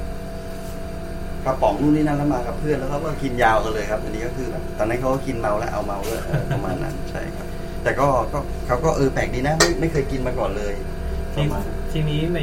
[1.45, 7.47] กระป๋องนู่นนี่นั่นแล้วมากับเพื่อนแล้วเขาก็กินยาวกันเลยครับ อันนี้ก็คือแบบตอนนั้นเขาก็กินเมาแล้วเอาเมาด้วยเออประมาณนั้นใช่ครับ
[7.84, 10.73] แต่ก็ก็เขาก็เออแปลกดีนะไม่ไม่เคยกินมาก่อนเลย
[11.36, 12.39] ปทีระมาณทีนี้ใน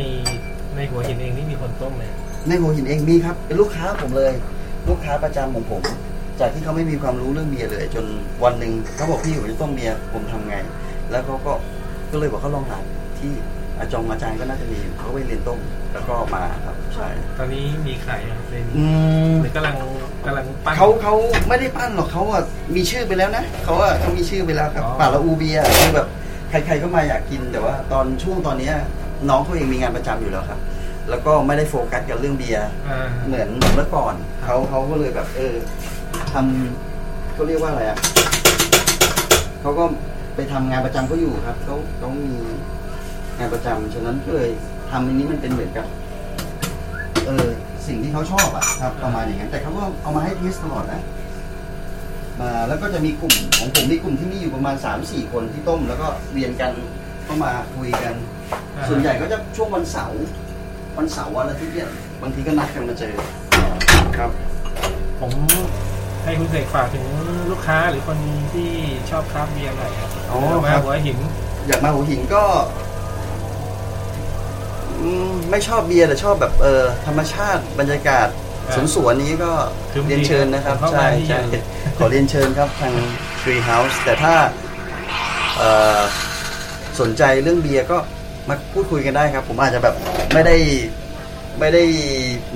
[0.77, 2.05] ในหัวหินเองนี่มีคนต้มไหม
[2.49, 4.33] ในหัวหินเองมีครับเป็นลูกค้าผมเลย
[4.89, 5.83] ลูกค้าประจำของผม
[6.41, 8.05] จากที่เขาไม่มีความรู้เรื่องเบียร์เลย จน
[8.45, 10.57] วันหนึ่งเขาบอกพี่ผมจะต้มเบียร์ผมทำไง
[11.11, 11.53] แล้วเขาก็
[12.13, 12.79] ก็เลยบอกเขาลองหา
[13.21, 13.33] ที่
[13.79, 15.61] อาจองอาจารย์ก็น่าจะมีเขาก็ไปเรียนต้ม
[15.93, 18.85] แล้วก็มาครับใช่ ตอนนี้มีขายยังในนี้อื
[19.31, 19.77] ม หรือกำลัง
[20.27, 21.15] กำลังปั้น เขาเขา
[21.49, 22.43] ไม่ได้ปั้นหรอกเขาอะ
[22.77, 26.09] มีชื่อไปแล้วนะเขาอะเขามีชื่อไปแล้วครับอ๋อ ป่าละอูเบียร์คือแบบ
[26.51, 28.75] ใครๆก็มาอยากกินแต่ว่าตอนช่วงตอนเนี้ย
[29.29, 30.61] น้องเขาเองมีงานประจำอยู่แล้วครับ
[31.11, 34.15] แล้วก็ไม่ได้โฟกัสกับเรื่องเบียร์อ่าเหมือนเมื่อก่อน
[34.45, 35.55] เขาเขาก็เลยแบบเออ
[36.33, 37.99] ทำเขาเรียกว่าอะไรอะ
[39.61, 39.85] เขาก็
[40.35, 42.37] ไปทำงานประจำเขาอยู่ครับเขาเขามี
[43.39, 44.51] งานประจำฉะนั้นก็เลย
[44.91, 45.87] ทำอันนี้มันเป็นเหมือนกับ
[47.27, 47.49] เออ
[47.87, 51.03] สิ่งที่เขาชอบอะครับประมาณอย่างนั้นแต่เขาก็เอามาให้ taste ตลอดนะ
[52.41, 56.73] มาแล้วก็จะมีกลุ่มของผมมีกลุ่มที่มีอยู่ประมาณสามสี่คนที่ต้ม แล้วก็เวียนกัน
[57.25, 58.15] เข้ามาคุยกัน
[58.77, 60.23] อ่าส่วนใหญ่ก็จะช่วงวันเสาร์
[60.99, 61.89] วันเสาร์วันอาทิตย์เนี่ย
[62.23, 63.15] บางทีก็นัดกันมาเจอ
[64.17, 64.31] ครับ
[65.21, 65.33] ผม
[66.25, 67.05] ให้คุณเสกฝากถึง
[67.51, 68.19] ลูกค้าหรือคน
[68.55, 68.71] ที่
[69.11, 71.19] ชอบคราฟต์เบียร์หน่อยครับอ๋อมาครับ หัวหิน
[71.67, 72.88] อยากมาหัวหินก็อืม
[75.51, 78.29] ไม่ชอบเบียร์แต่ชอบแบบเออธรรมชาติบรรยากาศ
[78.69, 79.53] อ่าสวนสวนนี้ก็
[79.93, 81.63] คือเรียนเชิญนะครับผมเข้าใช่มาที่ใช่อยู่
[81.99, 82.95] ขอเรียนเชิญครับทาง
[83.41, 84.35] Tree House แต่ถ้า
[85.59, 86.01] เอ่อ
[87.01, 87.99] สนใจเรื่องเบียร์ก็
[88.49, 89.95] มาพูดคุยกันได้ครับ ผมอาจจะแบบ
[90.35, 90.57] ไม่ได้
[91.61, 91.85] ไม่ได้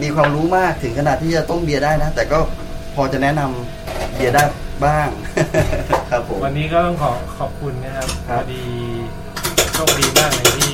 [0.03, 2.39] มีความรู้มากถึงขนาดที่จะต้มเบียร์ได้นะ แต่ก็
[2.95, 4.43] พอจะแนะนำเบียร์ได้
[4.85, 5.09] บ้าง
[6.11, 8.65] ครับผมวันนี้ก็ต้องขอขอบคุณนะครับครัพบอดี
[9.75, 10.72] โชคดีมากเลยที่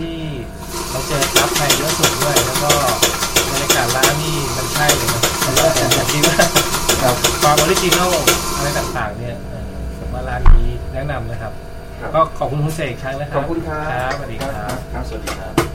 [0.00, 0.16] ที่
[0.90, 2.70] เราเจอครับไทยเยอะสุดด้วย แล้วก็
[3.50, 6.36] บรรยากาศร้านนี่มันใช่เลยนะแล้วก็ผมคิดว่า
[7.02, 8.12] ครับความ original
[8.56, 9.64] อะไรต่างๆ เนี่ยเออ
[9.98, 11.52] ผมว่าร้านนี้แนะนำนะครับ
[12.00, 14.52] ครับก็ขอบคุณคุณเสกอีกครั้งนะครับขอบคุณครับครับสวัสดีครับ
[14.92, 15.71] ครับ สวัสดีครับ